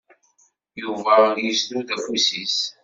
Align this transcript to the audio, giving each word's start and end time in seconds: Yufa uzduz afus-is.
Yufa 0.79 1.15
uzduz 1.45 1.87
afus-is. 1.95 2.57